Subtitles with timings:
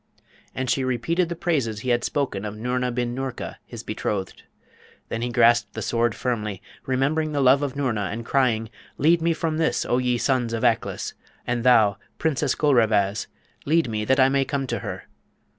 [0.55, 4.41] And she repeated the praises he had spoken of Noorna bin Noorka, his betrothed.
[5.09, 9.31] Then he grasped the Sword firmly, remembering the love of Noorna, and crying, 'Lead me
[9.31, 11.13] from this, O ye sons of Aklis,
[11.45, 13.27] and thou, Princess Gulrevaz,
[13.67, 15.03] lead me, that I may come to her.'